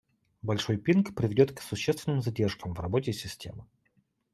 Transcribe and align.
Больший 0.41 0.77
пинг 0.79 1.13
приведет 1.13 1.51
к 1.51 1.61
существенным 1.61 2.23
задержкам 2.23 2.73
в 2.73 2.79
работе 2.79 3.13
системы 3.13 3.67